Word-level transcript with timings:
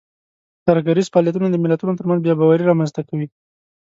ترهګریز 0.67 1.07
فعالیتونه 1.13 1.47
د 1.49 1.55
ملتونو 1.63 1.97
ترمنځ 1.99 2.19
بې 2.21 2.33
باوري 2.39 2.63
رامنځته 2.65 3.01
کوي. 3.09 3.27